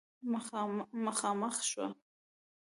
[1.03, 1.87] مخامخ شوه